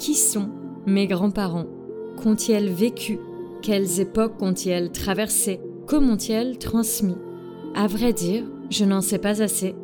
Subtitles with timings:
[0.00, 0.48] Qui sont
[0.86, 1.66] mes grands-parents
[2.16, 3.18] Qu'ont-ils vécu
[3.60, 7.18] Quelles époques ont-ils traversées Comment ont-ils transmis
[7.74, 9.74] À vrai dire, je n'en sais pas assez.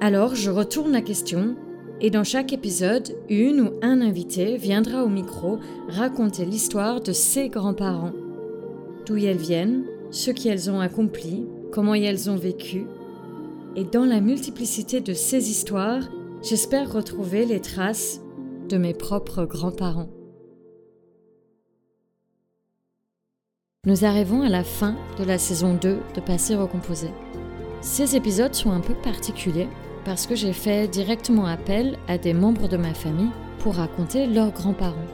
[0.00, 1.56] Alors je retourne la question
[2.00, 7.48] et dans chaque épisode, une ou un invité viendra au micro raconter l'histoire de ses
[7.48, 8.12] grands-parents.
[9.06, 12.86] D'où elles viennent, ce qu'elles ont accompli, comment elles ont vécu.
[13.74, 16.04] Et dans la multiplicité de ces histoires,
[16.42, 18.20] j'espère retrouver les traces
[18.74, 20.08] de mes propres grands-parents.
[23.86, 27.10] Nous arrivons à la fin de la saison 2 de Passer Recomposé.
[27.82, 29.68] Ces épisodes sont un peu particuliers
[30.04, 34.50] parce que j'ai fait directement appel à des membres de ma famille pour raconter leurs
[34.50, 35.06] grands-parents.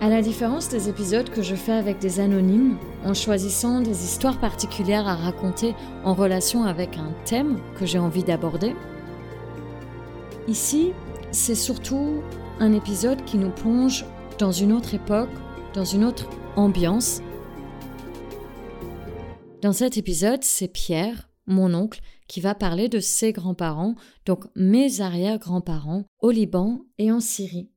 [0.00, 4.38] À la différence des épisodes que je fais avec des anonymes, en choisissant des histoires
[4.38, 8.76] particulières à raconter en relation avec un thème que j'ai envie d'aborder,
[10.46, 10.92] ici,
[11.32, 12.22] c'est surtout
[12.60, 14.04] un épisode qui nous plonge
[14.38, 15.30] dans une autre époque,
[15.74, 17.22] dans une autre ambiance.
[19.62, 23.94] Dans cet épisode, c'est Pierre, mon oncle, qui va parler de ses grands-parents,
[24.26, 27.70] donc mes arrière-grands-parents, au Liban et en Syrie.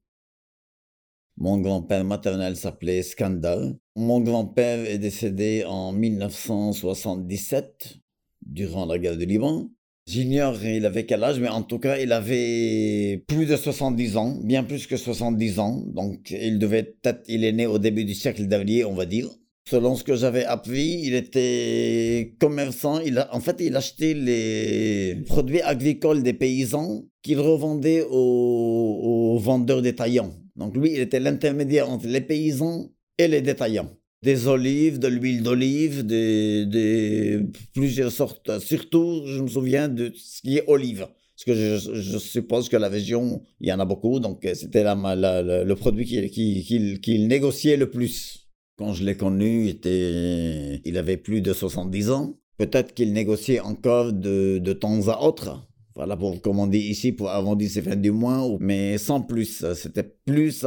[1.37, 3.77] Mon grand-père maternel s'appelait Skandal.
[3.95, 7.99] Mon grand-père est décédé en 1977,
[8.45, 9.69] durant la guerre du Liban.
[10.07, 14.37] J'ignore il avait quel âge, mais en tout cas, il avait plus de 70 ans,
[14.43, 15.83] bien plus que 70 ans.
[15.87, 19.29] Donc, il devait être, il est né au début du siècle dernier, on va dire.
[19.67, 22.99] Selon ce que j'avais appris, il était commerçant.
[22.99, 29.81] Il a, en fait, il achetait les produits agricoles des paysans qu'il revendait aux, vendeurs
[29.81, 30.35] détaillants.
[30.55, 33.89] Donc lui, il était l'intermédiaire entre les paysans et les détaillants.
[34.25, 37.39] Des olives, de l'huile d'olive, des,
[37.73, 38.59] plusieurs sortes.
[38.59, 41.07] Surtout, je me souviens de ce qui est olive.
[41.35, 44.19] Parce que je, suppose que la région, il y en a beaucoup.
[44.19, 48.47] Donc c'était le produit qu'il négociait le plus.
[48.77, 50.81] Quand je l'ai connu, il, était...
[50.83, 52.39] il avait plus de 70 ans.
[52.57, 55.67] Peut-être qu'il négociait encore de, de temps à autre.
[55.95, 59.65] Voilà, pour, comme on dit ici, pour arrondir ses fins du mois, mais sans plus.
[59.75, 60.65] C'était plus,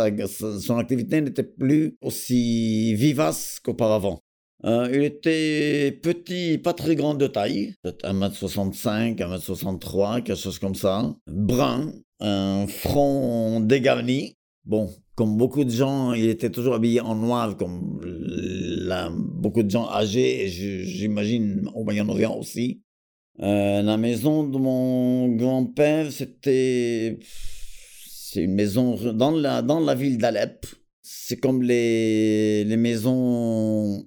[0.61, 4.21] son activité n'était plus aussi vivace qu'auparavant.
[4.65, 10.75] Euh, il était petit, pas très grand de taille, peut-être 1m65, 1m63, quelque chose comme
[10.75, 11.15] ça.
[11.27, 14.35] Brun, un front dégarni.
[14.65, 18.01] Bon, comme beaucoup de gens, il était toujours habillé en noir, comme
[19.41, 22.81] beaucoup de gens âgés, et j'imagine au Moyen-Orient aussi.
[23.41, 27.19] Euh, la maison de mon grand-père, c'était.
[27.21, 30.67] C'est une maison dans la, dans la ville d'Alep.
[31.01, 34.07] C'est comme les, les maisons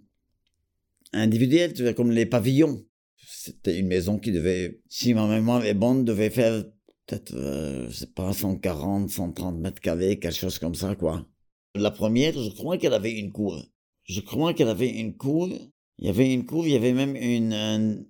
[1.13, 2.85] individuelles, tu vois, comme les pavillons.
[3.25, 6.63] C'était une maison qui devait, si ma mémoire est bonne, devait faire
[7.05, 11.25] peut-être, euh, je sais pas, 140, 130 mètres carrés, quelque chose comme ça, quoi.
[11.73, 13.65] La première, je crois qu'elle avait une cour.
[14.03, 15.49] Je crois qu'elle avait une cour.
[15.97, 18.05] Il y avait une cour, il y avait même une...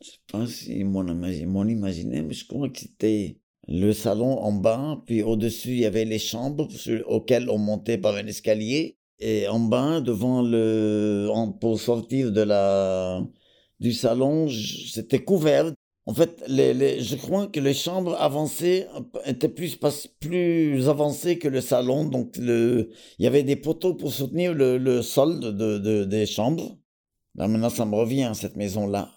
[0.00, 4.52] je sais pas si mon, mon imaginé, mais je crois que c'était le salon en
[4.52, 6.68] bas, puis au-dessus, il y avait les chambres
[7.06, 8.96] auxquelles on montait par un escalier.
[9.20, 11.28] Et en bas, devant le...
[11.60, 13.20] pour sortir de la
[13.80, 15.72] du salon, c'était couvert
[16.08, 18.86] en fait, les, je crois que les chambres avancées
[19.26, 19.78] étaient plus,
[20.20, 22.06] plus avancées que le salon.
[22.06, 22.88] Donc, le,
[23.18, 26.78] il y avait des poteaux pour soutenir le, le sol de, des chambres.
[27.34, 29.12] Maintenant, ça me revient, cette maison-là.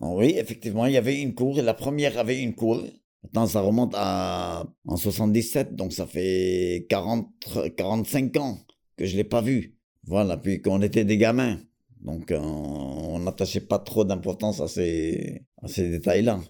[0.00, 1.60] Ah oui, effectivement, il y avait une cour.
[1.62, 2.82] La première avait une cour.
[3.22, 7.28] Maintenant, ça remonte à en 77, donc ça fait 40,
[7.76, 8.58] 45 ans
[8.96, 9.76] que je l'ai pas vu.
[10.04, 11.58] Voilà, puis qu'on était des gamins.
[12.00, 15.42] Donc, on n'attachait pas trop d'importance à ces,
[15.76, 16.40] détails-là.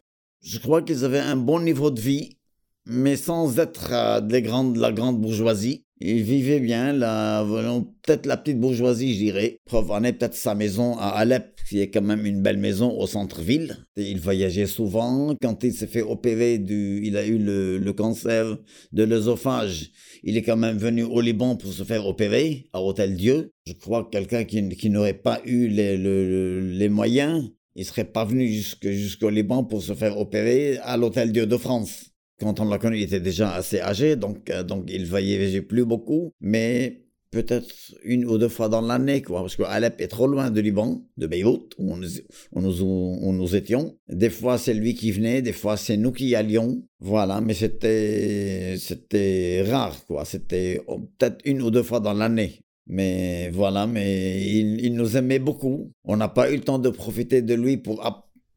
[0.43, 2.39] Je crois qu'ils avaient un bon niveau de vie,
[2.87, 5.85] mais sans être euh, des grandes, la grande bourgeoisie.
[6.01, 6.95] Ils vivaient bien,
[8.03, 9.59] peut-être la petite bourgeoisie, je dirais.
[9.67, 13.77] Provenait peut-être sa maison à Alep, qui est quand même une belle maison au centre-ville.
[13.97, 15.37] Il voyageait souvent.
[15.41, 18.59] Quand il s'est fait opérer il a eu le, cancer
[18.91, 19.93] de l'œsophage.
[20.25, 23.53] Il est quand même venu au Liban pour se faire opérer à Hôtel Dieu.
[23.69, 28.49] Je crois que quelqu'un qui, n'aurait pas eu les, les moyens, il serait pas venu
[28.83, 32.07] jusqu'au Liban pour se faire opérer à l'Hôtel Dieu de France
[32.41, 35.85] quand on l'a connu, il était déjà assez âgé, donc, euh, donc il voyageait plus
[35.85, 37.69] beaucoup, mais peut-être
[38.03, 41.27] une ou deux fois dans l'année, quoi, parce qu'Alep est trop loin de Liban, de
[41.27, 43.97] Beyrouth, où, nous, nous, étions.
[44.09, 46.83] Des fois, c'est lui qui venait, des fois, c'est nous qui allions.
[46.99, 50.25] Voilà, mais c'était, c'était rare, quoi.
[50.25, 52.61] C'était oh, peut-être une ou deux fois dans l'année.
[52.87, 55.93] Mais voilà, mais il, il nous aimait beaucoup.
[56.05, 58.03] On n'a pas eu le temps de profiter de lui pour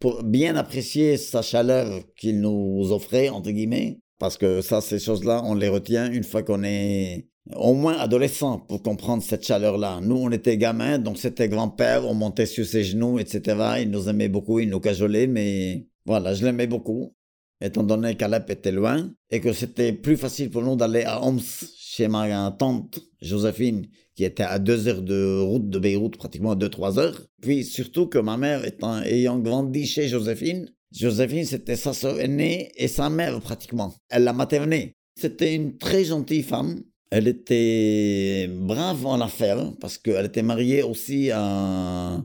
[0.04, 5.42] pour bien apprécier sa chaleur qu'il nous offrait, entre guillemets, Parce que ça, ces choses-là,
[5.46, 10.00] on les retient une fois qu'on est au moins adolescent pour comprendre cette chaleur-là.
[10.01, 13.81] Nous, on était gamins, donc c'était grand-père, on montait sur ses genoux, etc.
[13.81, 17.16] Il nous aimait beaucoup, il nous cajolait, mais voilà, je l'aimais beaucoup,
[17.62, 21.40] étant donné qu'Alep était loin et que c'était plus facile pour nous d'aller à Homs
[21.78, 26.69] chez ma tante Joséphine, qui était à deux heures de route de Beyrouth, pratiquement deux,
[26.69, 27.22] trois heures.
[27.42, 32.72] Puis surtout que ma mère étant, ayant grandi chez Joséphine, Joséphine, c'était sa sœur aînée
[32.75, 33.94] et sa mère pratiquement.
[34.10, 34.94] Elle l'a maternée.
[35.19, 36.84] C'était une très gentille femme.
[37.15, 42.19] Elle était brave en affaires parce qu'elle était mariée aussi à,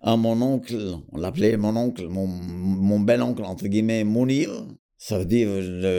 [0.00, 0.96] à mon oncle.
[1.12, 4.48] On l'appelait mon oncle, mon, mon bel oncle, entre guillemets, Mounir.
[4.96, 5.50] Ça veut dire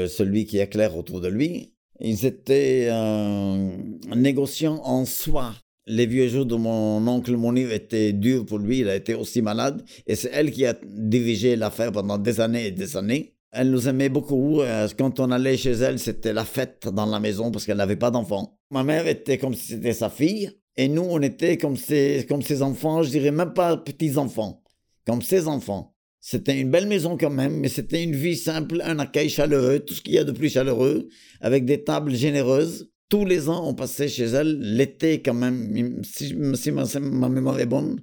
[0.10, 1.76] celui qui éclaire autour de lui.
[2.00, 3.78] Ils étaient euh,
[4.16, 5.54] négociants en soi
[5.86, 9.42] les vieux jours de mon oncle Mounir étaient durs pour lui, il a été aussi
[9.42, 13.31] malade, et c'est elle qui a dirigé l'affaire pendant des années et des années.
[13.52, 14.62] Elle nous aimait beaucoup.
[14.62, 17.96] Euh, quand on allait chez elle, c'était la fête dans la maison parce qu'elle n'avait
[17.96, 18.58] pas d'enfants.
[18.70, 22.42] Ma mère était comme si c'était sa fille, et nous, on était comme ses, comme
[22.42, 24.64] ses enfants, je dirais même pas petits-enfants,
[25.06, 25.96] comme ses enfants.
[26.22, 29.96] C'était une belle maison quand même, mais c'était une vie simple, un accueil chaleureux, tout
[29.96, 31.10] ce qu'il y a de plus chaleureux,
[31.42, 36.34] avec des tables généreuses tous les ans, on passait chez elle, l'été quand même, si,
[36.34, 38.00] ma, mémoire est bonne,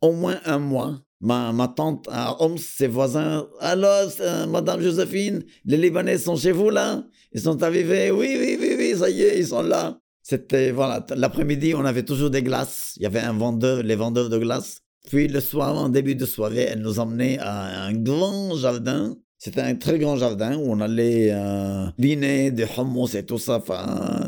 [0.00, 1.02] au moins un mois.
[1.20, 4.10] Ma, tante à Homs, ses voisins, alors,
[4.48, 7.04] Madame Joséphine, les Libanais sont chez vous là?
[7.32, 9.98] Ils sont arrivés Oui, oui, oui, oui, ça y est, ils sont là.
[10.22, 12.94] C'était, voilà, l'après-midi, on avait toujours des glaces.
[12.96, 14.82] Il y avait un vendeur, les vendeurs de glaces.
[15.08, 19.60] Puis le soir, en début de soirée, elle nous emmenait à un grand jardin c'était
[19.60, 23.62] un très grand jardin où on allait euh, dîner des hummus et tout ça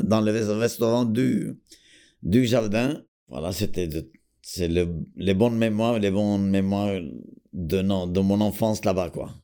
[0.03, 1.59] dans le restaurant du,
[2.21, 3.01] du jardin.
[3.27, 3.89] Voilà, c'était
[4.51, 6.99] c'est les bonnes mémoires, les bonnes mémoires
[7.53, 9.35] de, non, de mon enfance là-bas, quoi.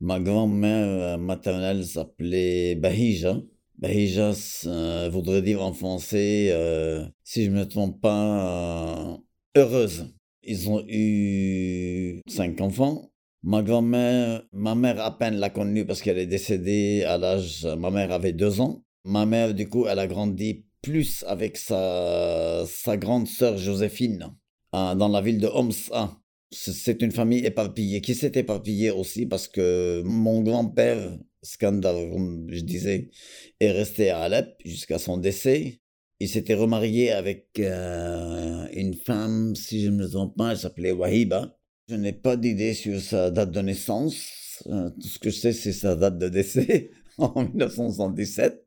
[0.00, 3.40] Ma grand-mère euh, maternelle s'appelait Bahija.
[3.78, 4.32] Bahija
[4.66, 9.18] euh, voudrait dire en français, euh, si je ne me trompe pas,
[9.54, 10.14] heureuse.
[10.42, 13.10] Ils ont eu cinq enfants
[13.42, 17.90] Ma grand-mère, ma mère à peine l'a connue parce qu'elle est décédée à l'âge, ma
[17.90, 18.82] mère avait deux ans.
[19.04, 22.64] Ma mère, du coup, elle a grandi plus avec sa,
[22.96, 24.32] grande sœur Joséphine
[24.72, 25.72] hein, dans la ville de Homs.
[25.92, 26.16] Hein.
[26.52, 32.60] C'est une famille éparpillée qui s'est éparpillée aussi parce que mon grand-père, scandale, comme je
[32.60, 33.10] disais,
[33.58, 35.80] est resté à Alep jusqu'à son décès.
[36.20, 40.92] Il s'était remarié avec euh, une femme, si je ne me trompe pas, elle s'appelait
[40.92, 41.58] Wahiba.
[41.88, 44.62] Je n'ai pas d'idée sur sa date de naissance.
[44.66, 48.65] Euh, tout ce que je sais, c'est sa date de décès en 1977.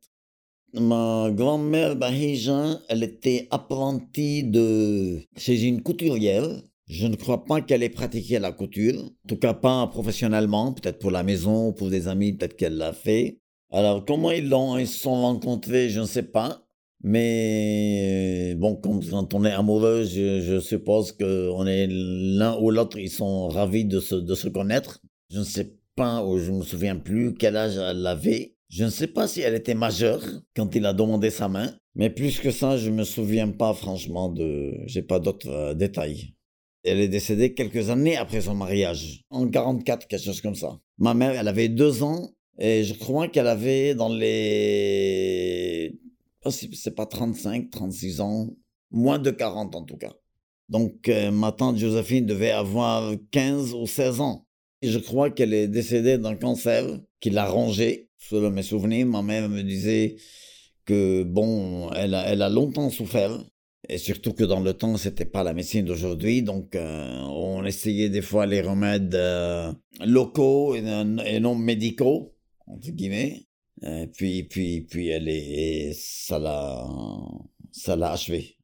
[0.73, 6.47] Ma grand-mère Bahija, elle était apprentie de chez une couturière.
[6.87, 10.99] Je ne crois pas qu'elle ait pratiqué la couture, en tout cas pas professionnellement, peut-être
[10.99, 13.39] pour la maison, ou pour des amis, peut-être qu'elle l'a fait.
[13.71, 16.63] Alors comment ils l'ont, ils se sont rencontrés, je ne sais pas.
[17.01, 23.47] Mais bon, quand on est amoureux, je, suppose qu'on est l'un ou l'autre, ils sont
[23.47, 25.01] ravis de se, de se connaître.
[25.31, 28.55] Je ne sais pas, ou je ne me souviens plus quel âge elle avait.
[28.69, 30.23] Je ne sais pas si elle était majeure
[30.55, 34.29] quand il a demandé sa main, mais plus que ça, je me souviens pas franchement
[34.29, 36.35] de, j'ai pas d'autres euh, détails.
[36.83, 40.79] Elle est décédée quelques années après son mariage, en 44, quelque chose comme ça.
[40.97, 42.29] Ma mère, elle avait deux ans,
[42.59, 45.99] et je crois qu'elle avait dans les
[46.49, 48.47] c'est pas 35, 36 ans,
[48.91, 50.13] moins de 40 en tout cas.
[50.69, 54.45] Donc euh, ma tante Joséphine devait avoir 15 ou 16 ans.
[54.81, 56.85] Et je crois qu'elle est décédée d'un cancer
[57.19, 58.08] qui l'a rongée.
[58.19, 60.17] Selon mes souvenirs, ma mère me disait
[60.85, 63.43] que bon, elle a, elle a longtemps souffert.
[63.87, 68.09] Et surtout que dans le temps, c'était pas la médecine d'aujourd'hui, donc euh, on essayait
[68.09, 69.71] des fois les remèdes euh,
[70.05, 70.81] locaux et
[71.39, 72.35] non médicaux,
[72.67, 73.47] entre guillemets.
[73.83, 76.85] Euh, puis, puis, puis elle est, ça l'a,
[77.71, 78.57] ça l'a achevé.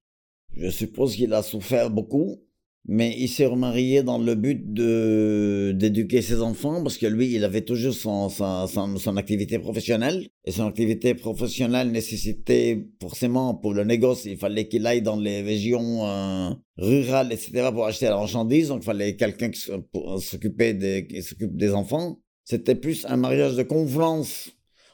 [0.53, 2.44] Je suppose qu'il a souffert beaucoup,
[2.87, 7.61] mais il s'est remarié dans le but d'éduquer ses enfants parce que lui, il avait
[7.61, 14.25] toujours son, son, son, activité professionnelle et son activité professionnelle nécessitait forcément pour le négoce,
[14.25, 17.69] il fallait qu'il aille dans les régions euh, rurales, etc.
[17.73, 19.61] pour acheter la marchandise, donc il fallait quelqu'un qui
[20.19, 22.19] s'occupait des, s'occupe des enfants.
[22.43, 24.51] C'était plus un mariage de convenance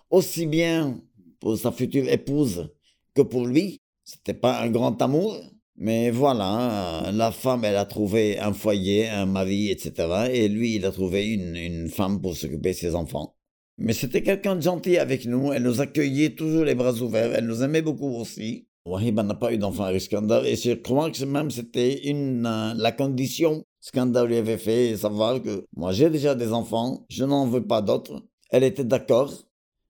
[0.10, 1.02] aussi bien
[1.42, 2.70] pour sa future épouse
[3.14, 3.82] que pour lui.
[4.06, 5.38] C'était pas un grand amour,
[5.78, 10.30] mais voilà, hein, la femme, elle a trouvé un foyer, un mari, etc.
[10.32, 13.36] Et lui, il a trouvé une, femme pour s'occuper de ses enfants.
[13.78, 15.51] Mais c'était quelqu'un de gentil avec nous.
[15.54, 17.34] Elle nous accueillait toujours les bras ouverts.
[17.34, 18.68] Elle nous aimait beaucoup aussi.
[18.86, 20.46] Wahiba n'a pas eu d'enfant avec Skandar.
[20.46, 25.42] Et je crois que même c'était une, euh, la condition Skandar lui avait fait savoir
[25.42, 28.24] que moi j'ai déjà des enfants, je n'en veux pas d'autres.
[28.51, 29.34] Elle était d'accord.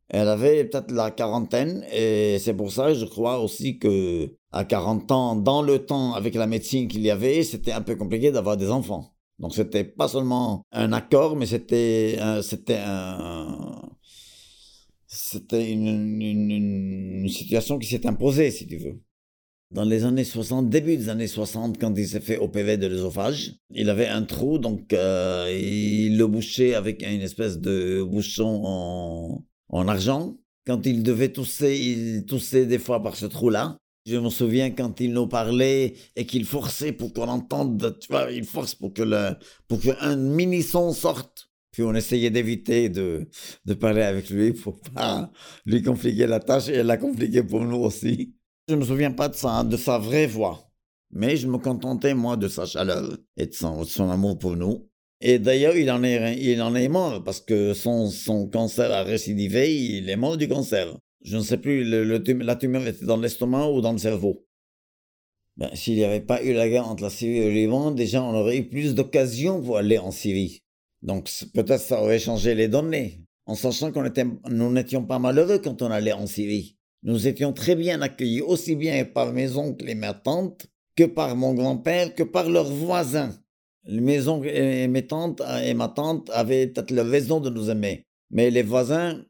[0.09, 5.11] Elle avait peut-être la quarantaine et c'est pour ça, je crois aussi que à 40
[5.11, 8.57] ans, dans le temps, avec la médecine qu'il y avait, c'était un peu compliqué d'avoir
[8.57, 9.13] des enfants.
[9.39, 13.81] Donc c'était pas seulement un accord, mais c'était c'était un
[15.13, 19.01] c'était une, situation qui s'est imposée, si tu veux.
[19.71, 23.55] Dans les années 60, début des années 60, quand il s'est fait OPV de l'œsophage,
[23.73, 29.87] il avait un trou, donc euh, il le bouchait avec une espèce de bouchon en
[29.87, 30.37] argent.
[30.65, 33.77] Quand il devait tousser, il toussait des fois par ce trou-là.
[34.05, 38.31] Je me souviens quand il nous parlait et qu'il forçait pour qu'on entende, tu vois,
[38.31, 39.35] il force pour que le,
[39.67, 41.49] pour qu'un mini son sorte.
[41.71, 43.29] Puis on essayait d'éviter de,
[43.63, 45.31] de parler avec lui pour pas
[45.65, 48.33] lui compliquer la tâche et la compliquer pour nous aussi.
[48.67, 50.69] Je me souviens pas de sa, de sa vraie voix,
[51.11, 54.55] mais je me contentais moi de sa chaleur et de son, de son amour pour
[54.55, 54.89] nous.
[55.21, 59.03] Et d'ailleurs, il en est, il en est mort parce que son, son cancer a
[59.03, 60.97] récidivé, il est mort du cancer.
[61.23, 64.45] Je ne sais plus, la tumeur était dans l'estomac ou dans le cerveau.
[65.57, 68.23] Ben, S'il n'y avait pas eu la guerre entre la Syrie et le Liban, déjà
[68.23, 70.63] on aurait eu plus d'occasions pour aller en Syrie.
[71.01, 75.59] Donc peut-être ça aurait changé les données, en sachant qu'on était, nous n'étions pas malheureux
[75.59, 76.77] quand on allait en Syrie.
[77.03, 81.35] Nous étions très bien accueillis, aussi bien par mes oncles et mes tantes, que par
[81.35, 83.33] mon grand-père, que par leurs voisins.
[83.85, 88.05] Mes oncles et mes tantes et ma tante avaient peut-être la raison de nous aimer.
[88.29, 89.25] Mais les voisins,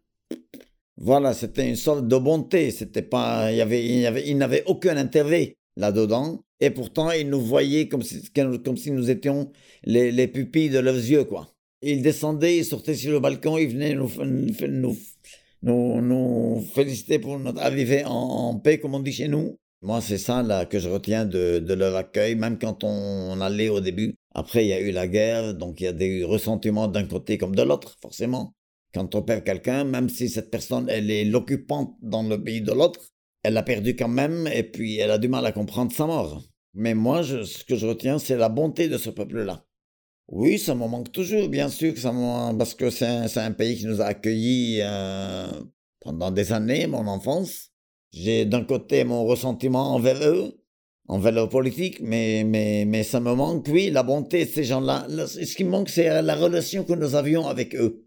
[0.98, 2.72] voilà, c'était une sorte de bonté.
[2.72, 6.44] C'était pas, il y avait, il y avait, n'avaient aucun intérêt là-dedans.
[6.60, 9.52] Et pourtant, ils nous voyaient comme si, comme si nous étions
[9.84, 11.48] les, les pupilles de leurs yeux, quoi.
[11.82, 14.96] Ils descendaient, ils sortaient sur le balcon, ils venaient nous, nous,
[15.64, 19.58] nous, nous féliciter pour notre arrivée en, paix, comme on dit chez nous.
[19.82, 23.70] Moi, c'est ça là que je retiens de, de leur accueil, même quand on, allait
[23.70, 24.14] au début.
[24.36, 27.40] Après, il y a eu la guerre, donc il y a des ressentiments d'un côté
[27.40, 28.54] comme de l'autre, forcément.
[28.94, 32.74] Quand on perd quelqu'un, même si cette personne, elle est l'occupante dans le pays de
[32.74, 33.00] l'autre,
[33.44, 36.44] elle l'a perdu quand même, et puis elle a du mal à comprendre sa mort.
[36.74, 39.66] Mais moi, ce que je retiens, c'est la bonté de ce peuple-là.
[40.28, 41.94] Oui, ça me manque toujours, bien sûr,
[42.58, 45.48] parce que c'est un, pays qui nous a accueillis euh,
[46.00, 47.72] pendant des années, mon enfance.
[48.14, 50.62] J'ai d'un côté mon ressentiment envers eux,
[51.08, 55.08] envers leur politique, mais, mais, mais ça me manque, oui, la bonté de ces gens-là.
[55.28, 58.06] Ce qui me manque, c'est la relation que nous avions avec eux.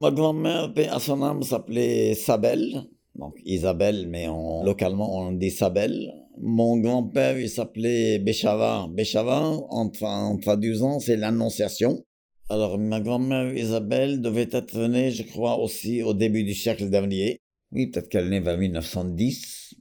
[0.00, 2.84] Ma grand-mère, à son âme, s'appelait Sabelle.
[3.16, 6.12] Donc Isabelle, mais localement on dit Sabelle.
[6.40, 8.86] Mon grand-père, il s'appelait Béchava.
[8.92, 12.04] Béchava, en, en traduisant, c'est l'annonciation.
[12.48, 17.40] Alors ma grand-mère Isabelle devait être née, je crois, aussi au début du siècle dernier.
[17.72, 19.74] Oui, peut-être qu'elle est née vers 1910,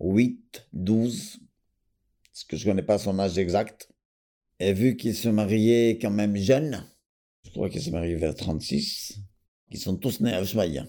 [0.00, 1.40] 8, 12,
[2.30, 3.88] parce que je ne connais pas son âge exact?
[4.60, 6.86] Et vu qu'il se mariait quand même jeune,
[7.44, 9.18] je crois qu'il se mariait vers 36,
[9.72, 10.86] qui sont tous nés à Rishmaïa.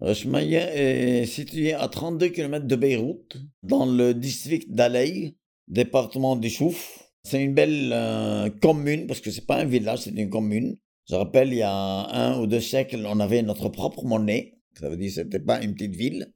[0.00, 5.36] Rishmaïa est situé à 32 km de Beyrouth, dans le district d'Alay,
[5.68, 7.08] département du Chouf.
[7.22, 10.76] C'est une belle euh, commune, parce que c'est pas un village, c'est une commune.
[11.08, 14.58] Je rappelle, il y a un ou deux siècles, on avait notre propre monnaie.
[14.78, 16.32] Ça veut dire que c'était pas une petite ville.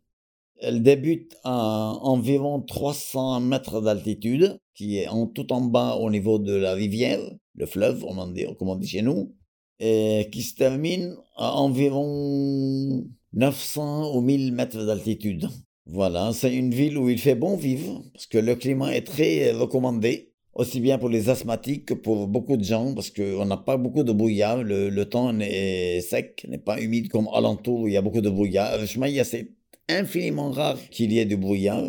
[0.61, 6.39] Elle débute à environ 300 mètres d'altitude, qui est en, tout en bas au niveau
[6.39, 7.21] de la rivière,
[7.57, 9.35] le fleuve, on dit, comme on dit chez nous
[9.81, 15.49] et qui se termine à environ 900 ou 1000 mètres d'altitude.
[15.87, 19.53] Voilà, c'est une ville où il fait bon vivre, parce que le climat est très
[19.53, 23.77] recommandé, aussi bien pour les asthmatiques que pour beaucoup de gens, parce qu'on n'a pas
[23.77, 27.97] beaucoup de brouillard, le, temps est sec, n'est pas humide comme alentour où il y
[27.99, 28.79] a beaucoup de brouillard.
[29.25, 29.53] c'est
[29.89, 31.85] infiniment rare qu'il y ait du brouillard.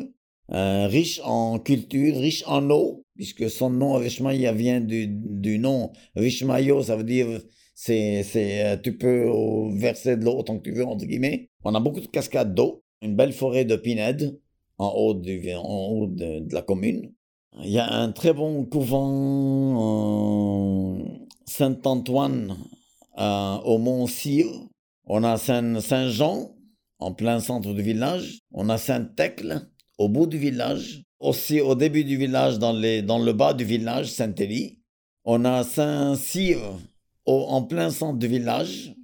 [0.51, 5.91] Euh, riche en culture, riche en eau, puisque son nom Rishmaïa vient du, du nom
[6.15, 7.41] Rishmayo, ça veut dire
[7.75, 9.29] c'est, c'est, euh, tu peux
[9.77, 11.49] verser de l'eau autant que tu veux, entre guillemets.
[11.65, 14.39] On a beaucoup de cascades d'eau, une belle forêt de pinèdes
[14.77, 17.11] en haut, du, en haut de, la commune.
[17.63, 18.95] Il y a un très bon couvent
[21.45, 22.57] Saint-Antoine
[23.17, 24.45] au Mont-Cyr.
[25.05, 26.55] On a Saint-Jean
[26.99, 28.39] en plein centre du village.
[28.53, 29.67] On a Saint-Tecle
[29.97, 31.03] au bout du village.
[31.19, 34.79] Aussi au début du village, dans, les, dans le bas du village, Saint-Élie.
[35.23, 36.59] On a Saint-Cyr
[37.25, 38.95] en plein centre du village.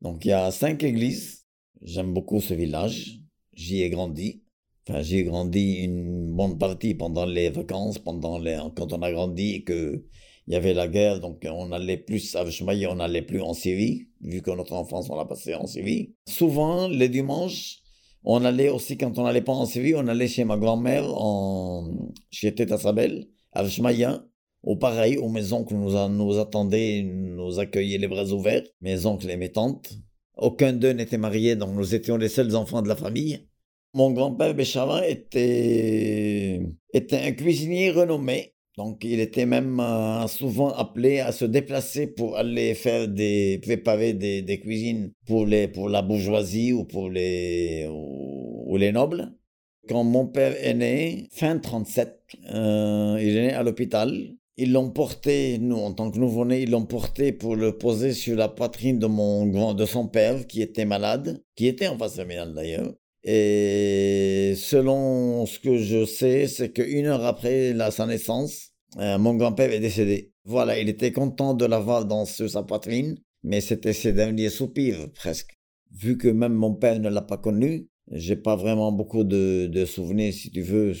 [0.00, 1.46] Donc il y a cinq églises.
[1.82, 3.20] J'aime beaucoup ce village.
[3.54, 4.42] J'y ai grandi.
[4.88, 9.12] Enfin, j'y ai grandi une bonne partie pendant les vacances, pendant les, quand on a
[9.12, 10.04] grandi et que
[10.46, 13.54] il y avait la guerre, donc on allait plus à Veshmaï, on allait plus en
[13.54, 16.14] Syrie, vu que notre enfance on l'a passé en Syrie.
[16.26, 17.82] Souvent, les dimanches,
[18.22, 22.12] On allait aussi, quand on allait pas en Séville, on allait chez ma grand-mère, en...
[22.30, 24.24] chez Teta Sabel, à Vchmaya,
[24.62, 29.30] ou pareil, où mes oncles nous, nous attendaient, nous accueillaient les bras ouverts, mes oncles
[29.30, 29.92] et mes tantes.
[30.36, 33.46] Aucun d'eux n'était marié, donc nous étions les seuls enfants de la famille.
[33.92, 36.60] Mon grand-père Béchavin était,
[36.92, 38.54] était un cuisinier renommé.
[38.76, 43.08] Donc, il était même euh, souvent appelé à se déplacer pour aller faire
[43.60, 49.34] préparer des, des cuisines pour, les, pour la bourgeoisie ou pour les, ou, les nobles.
[49.88, 52.22] Quand mon père est né, fin 37,
[52.54, 54.36] euh, il est né à l'hôpital.
[54.62, 58.36] Ils l'ont porté, nous, en tant que nouveau-né, ils l'ont porté pour le poser sur
[58.36, 62.16] la poitrine de mon grand, de son père, qui était malade, qui était en phase
[62.16, 62.92] terminale d'ailleurs.
[63.24, 69.34] Et selon ce que je sais, c'est qu'une heure après la, sa naissance, euh, mon
[69.34, 70.34] grand-père est décédé.
[70.44, 75.58] Voilà, il était content de l'avoir dans sa poitrine, mais c'était ses derniers soupirs presque.
[75.90, 79.86] Vu que même mon père ne l'a pas connu, j'ai pas vraiment beaucoup de, de,
[79.86, 80.92] souvenirs, si tu veux,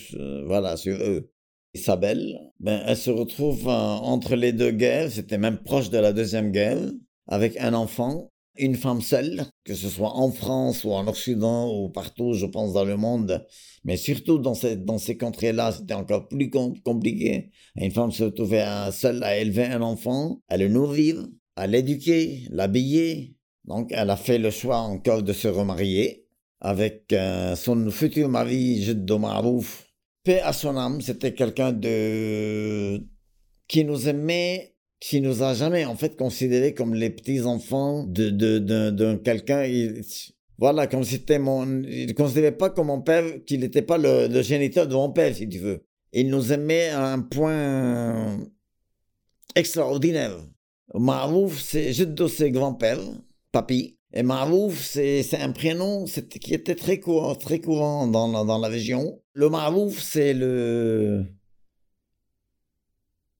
[0.46, 1.30] voilà, sur eux.
[1.74, 6.12] Isabelle, ben, elle se retrouve euh, entre les deux guerres, c'était même proche de la
[6.12, 6.90] deuxième guerre,
[7.28, 11.88] avec un enfant une femme seule, que ce soit en France ou en Occident ou
[11.88, 13.46] partout, je pense, dans le monde,
[13.84, 17.50] mais surtout dans ces, dans ces contrées-là, c'était encore plus compliqué.
[17.76, 23.34] Une femme se retrouvait seule à élever un enfant, à le nourrir, à l'éduquer, l'habiller.
[23.64, 26.26] Donc, elle a fait le choix encore de se remarier
[26.60, 29.18] avec euh, son futur mari, Jiddo.
[30.22, 33.02] Paix à son âme, c'était quelqu'un de
[33.68, 38.28] qui nous aimait qui nous a jamais en fait considérés comme les petits enfants de
[38.30, 39.64] de quelqu'un.
[40.58, 44.86] Voilà comme c'était mon il considérait pas comme mon père qu'il n'était pas le, géniteur
[44.86, 45.86] de mon père si tu veux.
[46.12, 48.38] Il nous aimait à un point
[49.56, 50.36] extraordinaire.
[50.92, 53.00] Marouf c'est juste de ses grands-pères
[53.52, 53.96] papy.
[54.12, 59.18] Et Marouf c'est un prénom qui était très courant très courant dans dans la région
[59.40, 61.24] le Marouf c'est le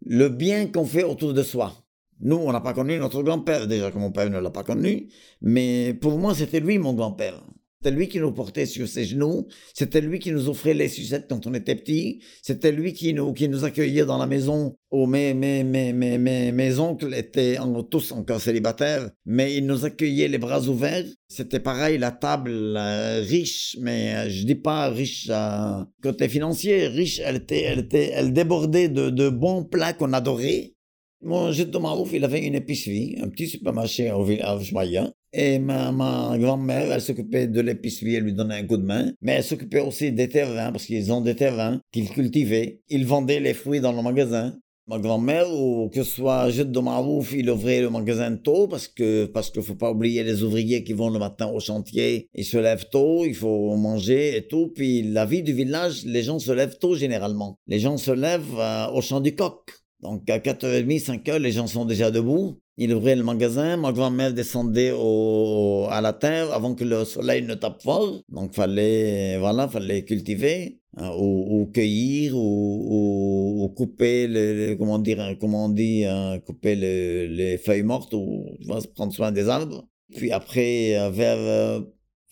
[0.06, 1.74] le bien qu'on fait autour de soi.
[2.20, 5.08] Nous, on n'a pas connu notre grand-père, déjà que mon père ne l'a pas connu,
[5.42, 7.42] mais pour moi, c'était lui mon grand-père.
[7.82, 11.24] C'était lui qui nous portait sur ses genoux, c'était lui qui nous offrait les sucettes
[11.30, 15.06] quand on était petits, c'était lui qui nous, qui nous accueillait dans la maison où
[15.06, 17.56] mes, mes, mes, mes, mes, oncles étaient
[17.90, 21.06] tous encore célibataires, mais ils nous accueillaient les bras ouverts.
[21.26, 26.86] C'était pareil, la table euh, riche, mais euh, je dis pas riche euh, côté financier,
[26.86, 30.74] riche, elle était, elle était, elle débordait de, de bons plats qu'on adorait.
[31.22, 35.12] Mon de Marouf, il avait une épicerie, un petit supermarché au village moyen.
[35.34, 35.92] Et ma,
[36.38, 39.12] grand-mère, elle s'occupait de l'épicerie, elle lui donnait un coup de main.
[39.20, 42.80] Mais elle s'occupait aussi des terrains, parce qu'ils ont des terrains qu'ils cultivaient.
[42.88, 44.54] Ils vendaient les fruits dans le magasin.
[44.86, 48.88] Ma grand-mère, ou que ce soit Jette de Marouf, il ouvrait le magasin tôt, parce
[48.88, 52.28] que, parce qu'il faut pas oublier les ouvriers qui vont le matin au chantier.
[52.34, 54.72] Ils se lèvent tôt, il faut manger et tout.
[54.74, 57.58] Puis la vie du village, les gens se lèvent tôt généralement.
[57.66, 59.70] Les gens se lèvent euh, au champ du coq.
[60.02, 62.58] Donc à 4h30, 5h, les gens sont déjà debout.
[62.76, 63.76] Ils ouvraient le magasin.
[63.76, 68.22] Ma grand-mère descendait au, à la terre avant que le soleil ne tape fort.
[68.30, 75.66] Donc fallait, voilà, fallait cultiver hein, ou, cueillir ou, ou, couper, le, comment dire, comment
[75.66, 78.46] on dit, hein, couper les feuilles mortes ou
[78.94, 79.86] prendre soin des arbres.
[80.16, 81.80] Puis après, vers euh,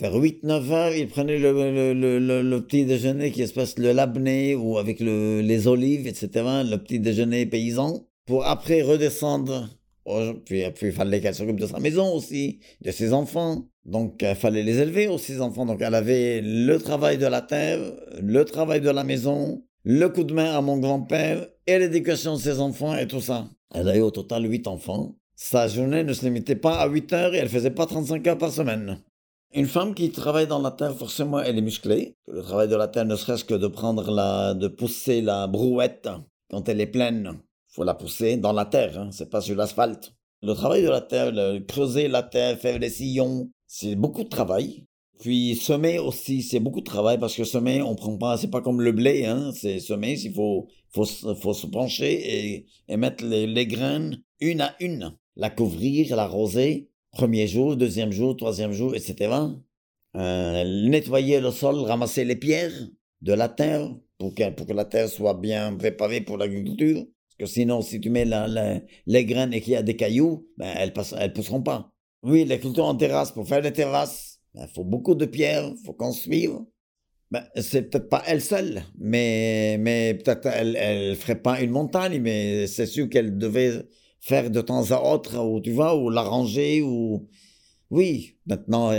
[0.01, 1.53] vers 8-9 heures, ils prenaient le,
[1.93, 6.29] le, le, petit déjeuner qui se passe le labné ou avec les olives, etc.,
[6.65, 9.69] le petit déjeuner paysan, pour après redescendre.
[10.47, 13.67] Puis, puis il fallait qu'elle s'occupe de sa maison aussi, de ses enfants.
[13.85, 15.67] Donc il fallait les élever aussi, ses enfants.
[15.67, 17.81] Donc elle avait le travail de la terre,
[18.23, 22.41] le travail de la maison, le coup de main à mon grand-père et l'éducation de
[22.41, 23.51] ses enfants et tout ça.
[23.75, 25.17] Elle a eu au total 8 enfants.
[25.35, 28.39] Sa journée ne se limitait pas à 8 heures et elle faisait pas 35 heures
[28.39, 28.99] par semaine.
[29.55, 32.17] Une femme qui travaille dans la terre, forcément, elle est musclée.
[32.27, 36.09] Le travail de la terre, ne serait-ce que de prendre la, de pousser la brouette
[36.51, 37.41] quand elle est pleine.
[37.69, 40.13] Faut la pousser dans la terre, hein, c'est pas sur l'asphalte.
[40.43, 41.33] Le travail de la terre,
[41.67, 44.85] creuser la terre, faire les sillons, c'est beaucoup de travail.
[45.19, 48.61] Puis semer aussi, c'est beaucoup de travail parce que semer, on prend pas, c'est pas
[48.61, 53.25] comme le blé, hein, c'est semer, il faut, faut, faut se pencher et, et mettre
[53.25, 58.95] les, les graines une à une, la couvrir, l'arroser, Premier jour, deuxième jour, troisième jour,
[58.95, 59.31] etc.
[60.17, 62.73] Euh, nettoyer le sol, ramasser les pierres
[63.23, 67.05] de la terre pour que, pour que la terre soit bien préparée pour l'agriculture.
[67.05, 68.27] Parce que sinon, si tu mets
[69.07, 71.93] les graines et qu'il y a des cailloux, ben, elles ne pousseront pas.
[72.23, 75.87] Oui, l'agriculture en terrasse, pour faire des terrasses, il ben, faut beaucoup de pierres, il
[75.87, 76.59] faut construire.
[77.31, 82.21] Ben, c'est peut-être pas elle seule, mais, mais peut-être elle, elle ferait pas une montagne,
[82.21, 83.85] mais c'est sûr qu'elle devait
[84.21, 87.29] faire de temps à autre, ou tu vois, ou l'arranger, ou
[87.91, 88.91] Oui, maintenant,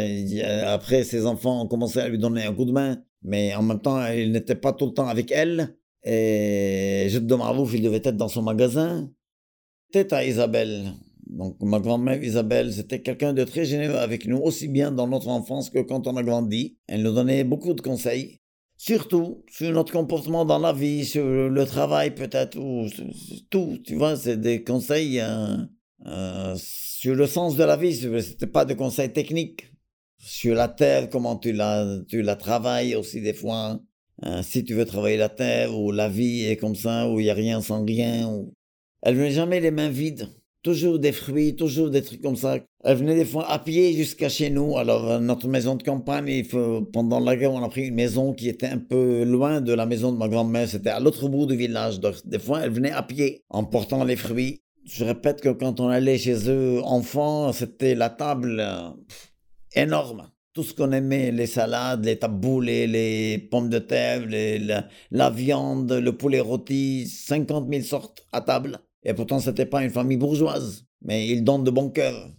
[0.65, 3.81] après, ses enfants ont commencé à lui donner un coup de main, mais en même
[3.81, 5.75] temps, il n'était pas tout le temps avec elle.
[6.03, 9.11] Et je te demande, il devait être dans son magasin.
[9.91, 10.93] Tête à Isabelle.
[11.27, 15.27] Donc, ma grand-mère Isabelle, c'était quelqu'un de très généreux avec nous, aussi bien dans notre
[15.27, 16.77] enfance que quand on a grandi.
[16.87, 18.38] Elle nous donnait beaucoup de conseils.
[18.81, 22.87] Surtout sur notre comportement dans la vie, sur le travail peut-être, ou
[23.49, 25.57] tout, tu vois, c'est des conseils euh,
[26.05, 29.69] euh, sur le sens de la vie, c'était pas des conseils techniques.
[30.17, 33.81] Sur la terre, comment tu la, tu la travailles aussi des fois.
[34.21, 37.23] Hein, si tu veux travailler la terre, ou la vie est comme ça, où il
[37.23, 38.29] n'y a rien sans rien.
[38.29, 38.53] Ou...
[39.01, 40.29] Elle venait jamais les mains vides
[40.63, 42.57] toujours des fruits, toujours des trucs comme ça.
[42.83, 44.77] Elle venait des fois à pied jusqu'à chez nous.
[44.77, 46.43] Alors, euh, notre maison de campagne,
[46.93, 49.85] pendant la guerre, on a pris une maison qui était un peu loin de la
[49.85, 50.67] maison de ma grand-mère.
[50.67, 51.99] C'était à l'autre bout du village.
[51.99, 54.61] Donc, des fois, elle venait à pied en portant les fruits.
[54.85, 58.89] Je répète que quand on allait chez eux, enfant, c'était la table euh,
[59.75, 60.29] énorme.
[60.53, 65.91] Tout ce qu'on aimait, les salades, les taboulés, les pommes de terre, la, la viande,
[65.91, 68.79] le poulet rôti, 50 000 sortes à table.
[69.03, 72.31] Et pourtant, c'était pas une famille bourgeoise, mais ils donnent de bon cœur.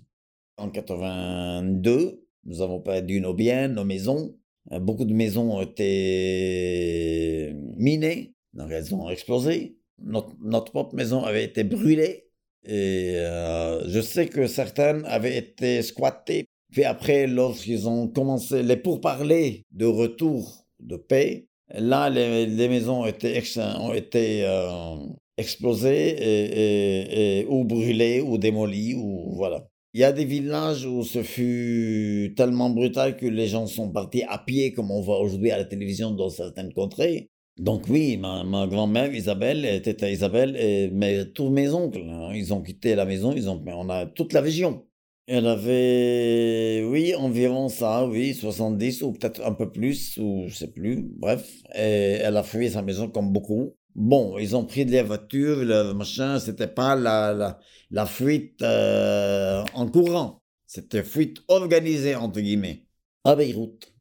[0.57, 4.37] En 82, nous avons perdu nos biens, nos maisons.
[4.73, 9.77] Euh, beaucoup de maisons ont été minées, donc elles ont explosé.
[9.99, 12.27] Notre, propre maison avait été brûlée.
[12.64, 16.46] Et euh, je sais que certaines avaient été squattées.
[16.70, 23.07] Puis après, lorsqu'ils ont commencé les pourparlers de retour de paix, là, les, maisons ont
[23.07, 23.42] été,
[23.79, 24.96] ont été euh,
[25.40, 29.66] explosé et, ou brûlé ou démoli ou voilà.
[29.92, 34.22] Il y a des villages où ce fut tellement brutal que les gens sont partis
[34.22, 37.29] à pied comme on voit aujourd'hui à la télévision dans certaines contrées.
[37.59, 42.55] Donc oui, ma, ma grand-mère Isabelle était à Isabelle, mais tous mes oncles, hein, ils
[42.55, 44.87] ont quitté la maison, ils ont, on a toute la région.
[45.26, 50.72] Elle avait, oui, environ ça, oui, 70 ou peut-être un peu plus, ou je sais
[50.72, 51.48] plus, bref.
[51.74, 53.74] Et elle a fui sa maison comme beaucoup.
[53.94, 57.59] Bon, ils ont pris des voitures, le machin, c'était pas la, la,
[57.90, 60.42] la fuite euh, en courant.
[60.66, 62.85] C'était fuite organisée, entre guillemets,
[63.24, 63.92] à Beyrouth,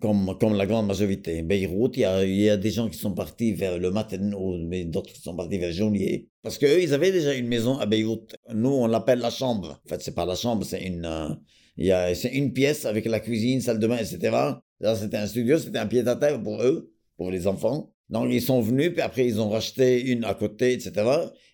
[0.00, 1.42] comme, comme la grande majorité.
[1.42, 4.18] Beyrouth, il y a, y a des gens qui sont partis vers le matin,
[4.66, 6.28] mais d'autres qui sont partis vers Jaunier.
[6.42, 8.34] Parce qu'eux, ils avaient déjà une maison à Beyrouth.
[8.52, 9.80] Nous, on l'appelle la chambre.
[9.84, 13.60] En fait, c'est pas la chambre, c'est une, euh, c'est une pièce avec la cuisine,
[13.60, 14.60] salle de bain, etc.
[14.80, 17.92] Là, c'était un studio, c'était un pied-à-terre pour eux, pour les enfants.
[18.10, 20.92] Donc, ils sont venus, puis après, ils ont racheté une à côté, etc.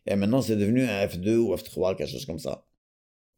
[0.06, 2.64] Et maintenant, c'est devenu un F2 ou F3, quelque chose comme ça.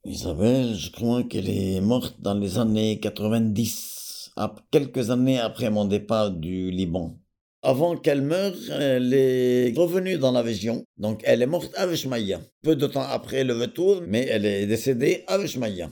[0.04, 4.32] Isabelle, je crois qu'elle est morte dans les années 90,
[4.70, 7.18] quelques années après mon départ du Liban.
[7.62, 10.84] Avant qu'elle meure, elle est revenue dans la région.
[10.98, 12.40] Donc, elle est morte à Veshmaïa.
[12.62, 15.90] Peu de temps après le retour, mais elle est décédée à Veshmaïa.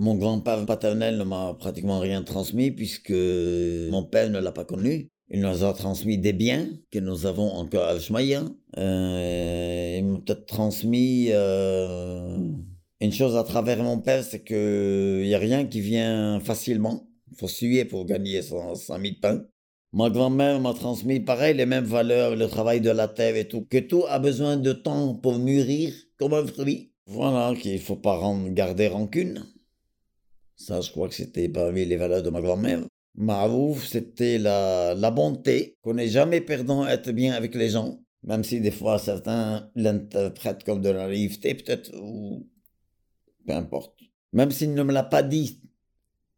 [0.00, 5.10] Mon grand-père paternel ne m'a pratiquement rien transmis puisque mon père ne l'a pas connu.
[5.28, 8.42] Il nous a transmis des biens que nous avons encore à Schmaya.
[8.78, 12.34] Euh, il m'a peut-être transmis euh,
[13.02, 17.06] une chose à travers mon père, c'est qu'il n'y a rien qui vient facilement.
[17.30, 19.44] Il faut suer pour gagner son, son de pain.
[19.92, 23.66] Ma grand-mère m'a transmis pareil les mêmes valeurs, le travail de la terre et tout,
[23.68, 26.94] que tout a besoin de temps pour mûrir comme un fruit.
[27.04, 29.44] Voilà, qu'il ne faut pas garder rancune.
[30.60, 32.80] Ça, je crois que c'était parmi les valeurs de ma grand-mère.
[33.14, 38.02] Marouf, c'était la, la bonté, qu'on n'est jamais perdant à être bien avec les gens,
[38.24, 42.46] même si des fois certains l'interprètent comme de la naïveté peut-être, ou
[43.46, 43.98] peu importe.
[44.34, 45.62] Même s'il ne me l'a pas dit,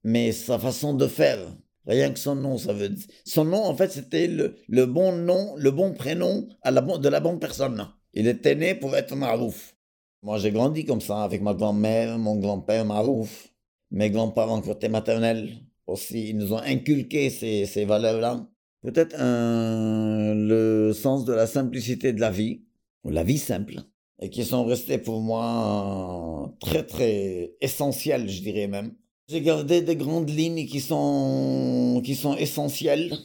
[0.05, 1.41] mais sa façon de faire,
[1.85, 3.07] rien que son nom, ça veut dire.
[3.25, 7.09] Son nom, en fait, c'était le, le bon nom, le bon prénom à la de
[7.09, 7.89] la bonne personne.
[8.15, 9.75] Il était né pour être Marouf.
[10.23, 13.52] Moi, j'ai grandi comme ça, avec ma grand-mère, mon grand-père Marouf
[13.93, 15.51] mes grands-parents côté maternel
[15.87, 18.49] aussi, ils nous ont inculqué ces, ces valeurs-là.
[18.83, 22.63] Peut-être le sens de la simplicité de la vie,
[23.05, 23.81] ou la vie simple,
[24.21, 28.95] et qui sont restés pour moi très très essentiels, je dirais même.
[29.29, 33.17] J'ai gardé des grandes lignes qui sont, qui sont essentielles,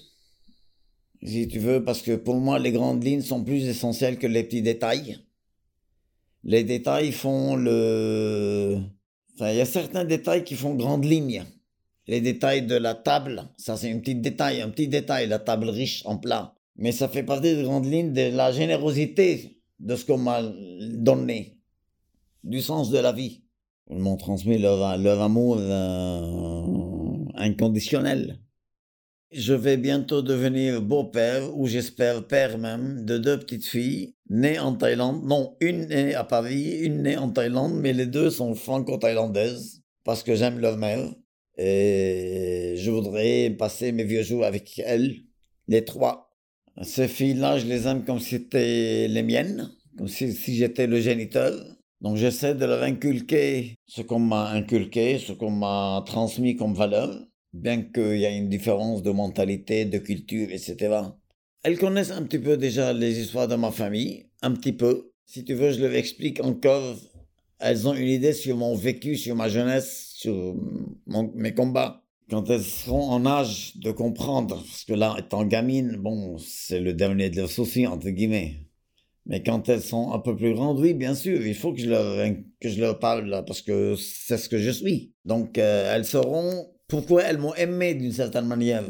[1.23, 4.43] si tu veux, parce que pour moi, les grandes lignes sont plus essentielles que les
[4.43, 5.17] petits détails.
[6.43, 8.79] Les détails font le,
[9.39, 11.43] il y a certains détails qui font grande ligne.
[12.07, 15.69] Les détails de la table, ça c'est un petit détail, un petit détail, la table
[15.69, 16.53] riche en plat.
[16.77, 21.57] Mais ça fait partie des grandes lignes de la générosité de ce qu'on m'a donné,
[22.43, 23.41] du sens de la vie.
[23.89, 24.83] Ils m'ont transmis leur,
[25.21, 28.39] amour euh, inconditionnel.
[29.33, 34.73] Je vais bientôt devenir beau-père, ou j'espère père même, de deux petites filles nées en
[34.73, 35.25] Thaïlande.
[35.25, 40.23] Non, une née à Paris, une née en Thaïlande, mais les deux sont franco-thaïlandaises parce
[40.23, 41.13] que j'aime leur mère.
[41.57, 45.17] Et je voudrais passer mes vieux jours avec elles,
[45.67, 46.33] les trois.
[46.81, 51.01] Ces filles-là, je les aime comme si c'était les miennes, comme si, si j'étais le
[51.01, 51.53] géniteur.
[51.99, 57.26] Donc j'essaie de leur inculquer ce qu'on m'a inculqué, ce qu'on m'a transmis comme valeur
[57.53, 61.01] bien qu'il y ait une différence de mentalité, de culture, etc.
[61.63, 65.11] Elles connaissent un petit peu déjà les histoires de ma famille, un petit peu.
[65.25, 66.95] Si tu veux, je leur explique encore.
[67.59, 70.55] Elles ont une idée sur mon vécu, sur ma jeunesse, sur
[71.07, 72.03] mes combats.
[72.29, 76.93] Quand elles seront en âge de comprendre, parce que là, étant gamine, bon, c'est le
[76.93, 78.67] dernier de leurs soucis, entre guillemets.
[79.25, 81.89] Mais quand elles sont un peu plus grandes, oui, bien sûr, il faut que je
[81.89, 82.29] leur,
[82.61, 85.13] que je leur parle, parce que c'est ce que je suis.
[85.25, 88.83] Donc, euh, elles sauront pourquoi elles m'ont aimé d'une certaine manière.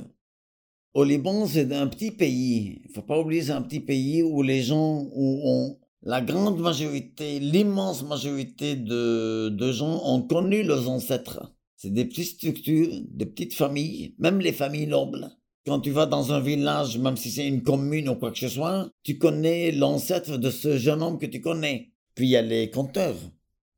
[0.93, 2.81] Au Liban, c'est un petit pays.
[2.85, 6.59] Il faut pas oublier, c'est un petit pays où les gens où ont la grande
[6.59, 11.51] majorité, l'immense majorité de, de gens ont connu leurs ancêtres.
[11.75, 15.29] C'est des petites structures, des petites familles, même les familles nobles.
[15.65, 18.47] Quand tu vas dans un village, même si c'est une commune ou quoi que ce
[18.47, 21.91] soit, tu connais l'ancêtre de ce jeune homme que tu connais.
[22.15, 23.17] Puis il y a les compteurs.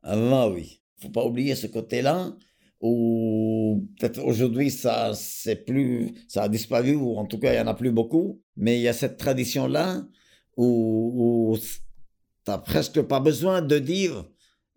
[0.03, 2.33] Ah oui, faut pas oublier ce côté-là
[2.81, 7.59] ou peut-être aujourd'hui ça c'est plus ça a disparu ou en tout cas il y
[7.59, 8.41] en a plus beaucoup.
[8.55, 10.03] Mais il y a cette tradition là
[10.57, 11.57] où, où
[12.45, 14.25] t'as presque pas besoin de dire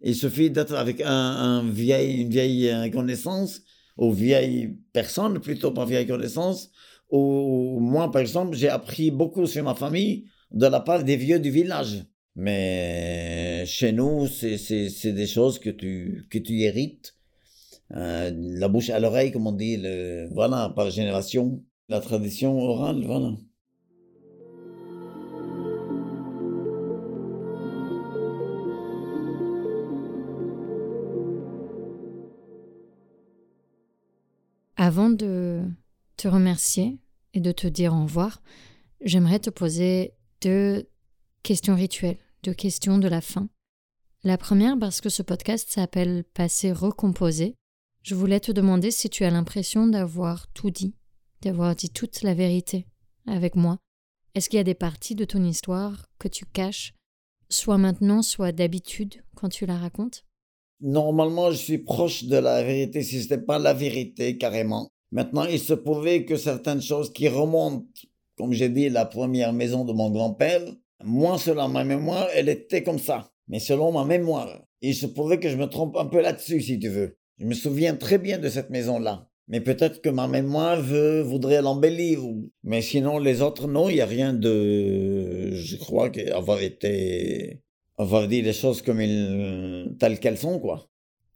[0.00, 3.60] il suffit d'être avec un, vieil une vieille connaissance
[3.96, 6.70] ou vieille personne plutôt pas vieille connaissance
[7.08, 11.38] ou moi par exemple j'ai appris beaucoup sur ma famille de la part des vieux
[11.38, 12.04] du village.
[12.34, 17.14] Mais chez nous c'est c'est des choses que tu que tu hérites
[17.94, 19.82] euh, la bouche à l'oreille, comme on dit,
[20.32, 23.32] voilà, par génération, la tradition orale, voilà.
[34.76, 35.62] Avant de
[36.16, 36.98] te remercier
[37.34, 38.42] et de te dire au revoir,
[39.00, 40.88] j'aimerais te poser deux
[41.42, 43.48] questions rituelles, deux questions de la fin.
[44.24, 47.54] La première parce que ce podcast s'appelle Passé recomposé
[48.02, 50.94] je voulais te demander si tu as l'impression d'avoir tout dit,
[51.40, 52.86] d'avoir dit toute la vérité
[53.26, 53.78] avec moi.
[54.34, 56.94] Est-ce qu'il y a des parties de ton histoire que tu caches,
[57.48, 60.24] soit maintenant, soit d'habitude, quand tu la racontes?
[60.80, 64.88] Normalement, je suis proche de la vérité, si ce n'est pas la vérité carrément.
[65.12, 67.86] Maintenant, il se pouvait que certaines choses qui remontent,
[68.36, 70.62] comme j'ai dit, la première maison de mon grand-père,
[71.04, 73.30] moi, selon ma mémoire, elle était comme ça.
[73.46, 76.78] Mais selon ma mémoire, il se pouvait que je me trompe un peu là-dessus, si
[76.78, 77.16] tu veux.
[77.38, 79.28] Je me souviens très bien de cette maison-là.
[79.48, 82.20] Mais peut-être que ma mémoire voudrait l'embellir.
[82.62, 85.50] Mais sinon, les autres, non, il n'y a rien de...
[85.52, 87.62] Je crois qu'avoir été...
[87.98, 89.94] Avoir dit les choses comme ils...
[89.98, 90.88] telles qu'elles sont, quoi.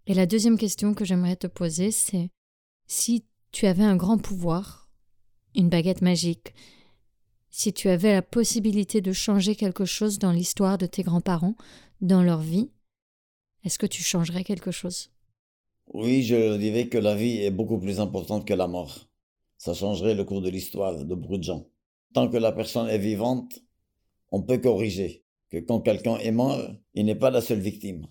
[0.07, 2.31] Et la deuxième question que j'aimerais te poser, c'est
[2.87, 4.89] si tu avais un grand pouvoir,
[5.55, 6.55] une baguette magique,
[7.51, 11.57] si tu avais la possibilité de changer quelque chose dans l'histoire de tes grands-parents,
[12.01, 12.71] dans leur vie,
[13.65, 15.11] est-ce que tu changerais quelque chose?
[15.97, 19.09] Oui, je dirais que la vie est beaucoup plus importante que la mort.
[19.57, 21.65] Ça changerait le cours de l'histoire de beaucoup de gens.
[22.13, 23.59] Tant que la personne est vivante,
[24.31, 26.61] on peut corriger que quand quelqu'un est mort,
[26.93, 28.07] il n'est pas la seule victime.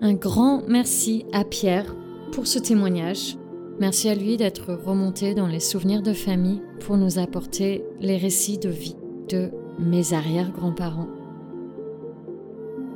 [0.00, 1.94] Un grand merci à Pierre
[2.32, 3.36] pour ce témoignage.
[3.78, 8.58] Merci à lui d'être remonté dans les souvenirs de famille pour nous apporter les récits
[8.58, 8.96] de vie
[9.28, 11.08] de mes arrière-grands-parents.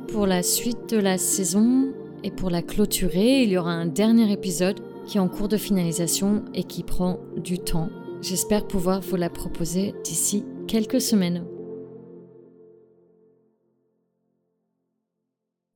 [0.07, 4.31] Pour la suite de la saison et pour la clôturer, il y aura un dernier
[4.31, 7.89] épisode qui est en cours de finalisation et qui prend du temps.
[8.21, 11.45] J'espère pouvoir vous la proposer d'ici quelques semaines.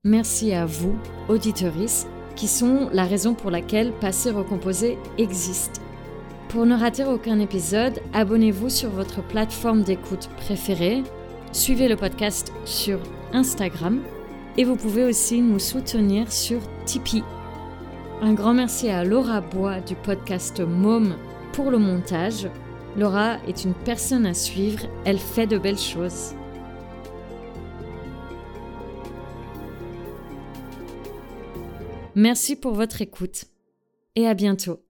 [0.04, 0.96] Merci à vous,
[1.30, 5.82] auditoris, qui sont la raison pour laquelle Passé Recomposé existe.
[6.50, 11.04] Pour ne rater aucun épisode, abonnez-vous sur votre plateforme d'écoute préférée,
[11.52, 13.00] suivez le podcast sur
[13.34, 14.02] Instagram
[14.58, 17.24] et vous pouvez aussi nous soutenir sur Tipeee.
[18.22, 21.16] Un grand merci à Laura Bois du podcast Mom
[21.52, 22.48] pour le montage.
[22.98, 26.34] Laura est une personne à suivre, elle fait de belles choses.
[32.16, 33.46] Merci pour votre écoute
[34.16, 34.85] et à bientôt.